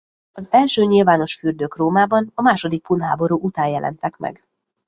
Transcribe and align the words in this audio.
Az 0.31 0.47
első 0.51 0.83
nyilvános 0.83 1.35
fürdők 1.35 1.77
Rómában 1.77 2.31
a 2.35 2.41
második 2.41 2.83
pun 2.83 3.01
háború 3.01 3.37
után 3.41 3.67
jelentek 3.67 4.17
meg. 4.17 4.43